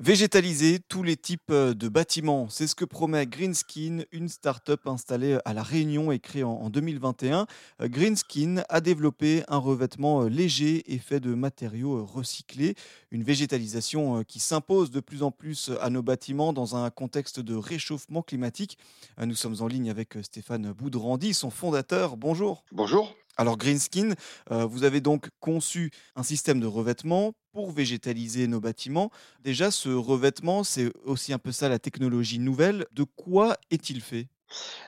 [0.00, 5.38] Végétaliser tous les types euh, de bâtiments, c'est ce que promet Greenskin, une start-up installée
[5.44, 7.48] à La Réunion et créée en en 2021.
[7.80, 12.76] Euh, Greenskin a développé un revêtement euh, léger et fait de matériaux euh, recyclés,
[13.10, 17.40] une végétalisation euh, qui s'impose de plus en plus à nos bâtiments dans un contexte
[17.40, 18.78] de réchauffement climatique.
[19.18, 22.16] Euh, Nous sommes en ligne avec euh, Stéphane Boudrandi, son fondateur.
[22.16, 22.64] Bonjour.
[22.70, 23.16] Bonjour.
[23.40, 24.14] Alors Greenskin,
[24.50, 29.12] euh, vous avez donc conçu un système de revêtement pour végétaliser nos bâtiments.
[29.44, 32.86] Déjà, ce revêtement, c'est aussi un peu ça la technologie nouvelle.
[32.90, 34.26] De quoi est-il fait?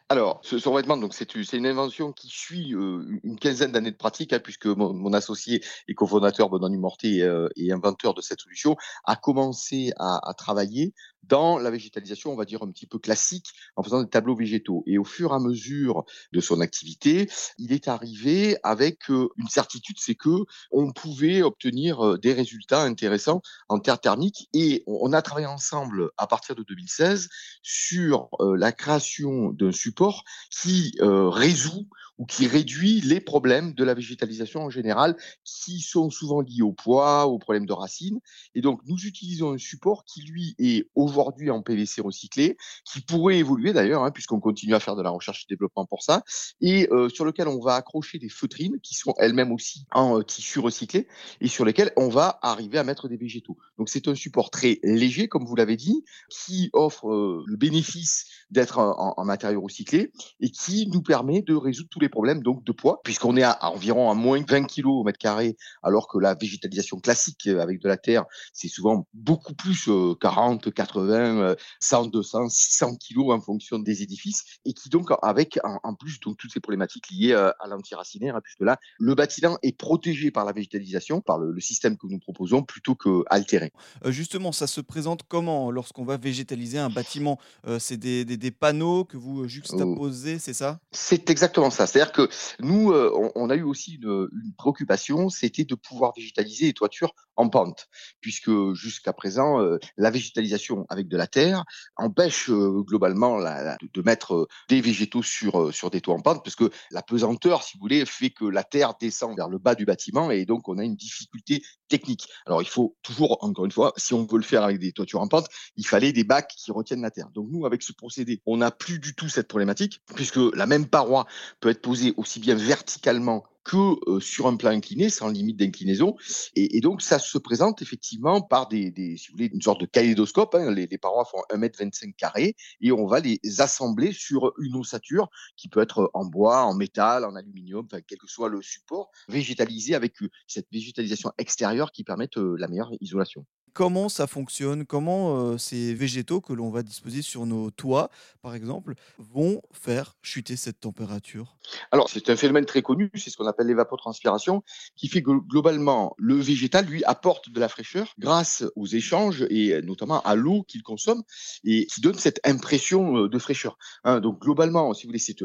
[0.08, 4.32] Alors, ce, revêtement, donc c'est une invention qui suit euh, une quinzaine d'années de pratique,
[4.32, 8.74] hein, puisque mon, associé et cofondateur Benoît Numorté euh, et inventeur de cette solution
[9.05, 10.92] a commencé à travailler
[11.30, 14.83] dans la végétalisation, on va dire un petit peu classique, en faisant des tableaux végétaux.
[14.87, 19.47] Et au fur et à mesure de son activité, il est arrivé avec euh, une
[19.48, 24.48] certitude, c'est que on pouvait obtenir euh, des résultats intéressants en terre thermique.
[24.53, 27.29] Et on, a travaillé ensemble à partir de 2016
[27.62, 31.87] sur euh, la création d'un support qui résout
[32.20, 36.72] ou qui réduit les problèmes de la végétalisation en général, qui sont souvent liés au
[36.72, 38.20] poids, aux problèmes de racines.
[38.54, 43.38] Et donc, nous utilisons un support qui, lui, est aujourd'hui en PVC recyclé, qui pourrait
[43.38, 46.22] évoluer d'ailleurs, hein, puisqu'on continue à faire de la recherche et développement pour ça,
[46.60, 50.22] et euh, sur lequel on va accrocher des feutrines qui sont elles-mêmes aussi en euh,
[50.22, 51.08] tissu recyclé,
[51.41, 53.56] et sur lesquelles on va arriver à mettre des végétaux.
[53.78, 58.26] Donc, c'est un support très léger, comme vous l'avez dit, qui offre euh, le bénéfice
[58.51, 62.65] d'être en, en- matériaux recyclés et qui nous permet de résoudre tous les problèmes donc
[62.65, 66.09] de poids, puisqu'on est à, environ à moins de 20 kg au mètre carré, alors
[66.09, 70.73] que la végétalisation classique euh, avec de la terre, c'est souvent beaucoup plus, euh, 40,
[70.73, 75.95] 80, euh, 100, 200, 600 kg en fonction des édifices, et qui donc avec en,
[75.95, 80.31] plus donc toutes ces problématiques liées euh, à l'antiracinaire, puisque là, le bâtiment est protégé
[80.31, 83.71] par la végétalisation, par le, système que nous proposons, plutôt que altéré.
[84.05, 87.39] Euh, Justement, ça se présente comment lorsqu'on va végétaliser un bâtiment?
[87.78, 90.80] C'est des- des panneaux que vous euh, juxtaposez, c'est ça?
[90.91, 91.86] C'est exactement ça.
[91.86, 96.12] C'est-à-dire que nous, euh, on, on a eu aussi une, une préoccupation, c'était de pouvoir
[96.16, 97.89] végétaliser les toitures en pente,
[98.21, 101.65] puisque jusqu'à présent, euh, la végétalisation avec de la terre
[101.97, 106.56] empêche euh, globalement de, mettre euh, des végétaux sur, sur des toits en pente, parce
[106.56, 109.87] que la pesanteur, si vous voulez, fait que la terre descend vers le bas du
[109.87, 112.28] bâtiment et donc on a une difficulté technique.
[112.45, 115.21] Alors il faut toujours, encore une fois, si on veut le faire avec des toitures
[115.21, 117.31] en pente, il fallait des bacs qui retiennent la terre.
[117.33, 120.87] Donc nous, avec ce procédé, on n'a plus du tout cette problématique, puisque la même
[120.87, 121.27] paroi
[121.61, 126.16] peut être posée aussi bien verticalement que euh, sur un plan incliné, sans limite d'inclinaison.
[126.54, 130.54] Et, donc, ça se présente effectivement par des, si vous voulez, une sorte de kaléidoscope.
[130.54, 130.71] hein.
[130.71, 135.81] Les, parois font 1m25 carré et on va les assembler sur une ossature qui peut
[135.81, 140.31] être en bois, en métal, en aluminium, quel que soit le support, végétalisé avec euh,
[140.47, 143.47] cette végétalisation extérieure qui permet euh, la meilleure isolation.
[143.72, 148.10] Comment ça fonctionne Comment ces végétaux que l'on va disposer sur nos toits,
[148.42, 151.56] par exemple, vont faire chuter cette température?
[151.92, 154.62] Alors, c'est un phénomène très connu, c'est ce qu'on appelle l'évapotranspiration,
[154.97, 159.80] qui fait que globalement, le végétal, lui, apporte de la fraîcheur grâce aux échanges et
[159.82, 161.22] notamment à l'eau qu'il consomme
[161.64, 163.78] et qui donne cette impression de fraîcheur.
[164.04, 164.20] hein.
[164.20, 165.36] donc, globalement, si vous voulez, c'est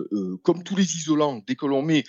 [0.44, 2.04] comme tous les isolants, dès que l'on met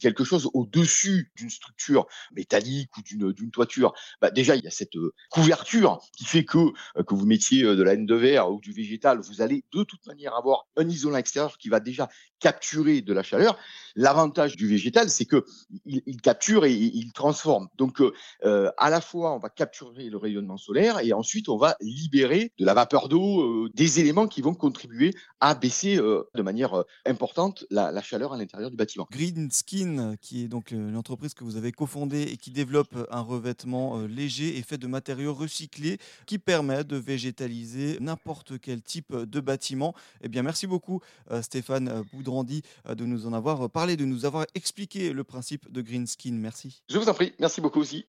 [0.00, 4.96] quelque chose au-dessus d'une structure métallique ou d'une toiture, bah, déjà, il y a cette
[5.44, 8.60] couverture qui fait que, euh, que vous mettiez euh, de la laine de verre ou
[8.60, 12.08] du végétal, vous allez de toute manière avoir un isolant extérieur qui va déjà
[12.40, 13.58] capturer de la chaleur.
[13.94, 15.44] L'avantage du végétal, c'est que
[15.86, 17.68] il, capture et il transforme.
[17.76, 21.76] Donc, euh, à la fois, on va capturer le rayonnement solaire et ensuite, on va
[21.80, 27.64] libérer de la vapeur d'eau, des éléments qui vont contribuer à baisser de manière importante
[27.70, 29.06] la, la chaleur à l'intérieur du bâtiment.
[29.10, 34.00] Green Skin, qui est donc l'entreprise que vous avez cofondée et qui développe un revêtement
[34.00, 39.94] léger et fait de matériaux recyclés qui permet de végétaliser n'importe quel type de bâtiment.
[40.22, 41.00] Eh bien, merci beaucoup
[41.30, 45.70] euh, Stéphane Boudrandi euh, de nous en avoir parlé, de nous avoir expliqué le principe
[45.70, 46.32] de Green Skin.
[46.32, 46.82] Merci.
[46.88, 48.06] Je vous en prie, merci beaucoup aussi.